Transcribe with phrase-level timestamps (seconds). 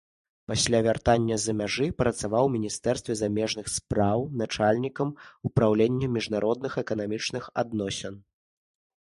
[0.51, 5.13] Пасля вяртання з-за мяжы працаваў у міністэрстве замежных спраў начальнікам
[5.51, 8.13] упраўлення міжнародных эканамічных адносін.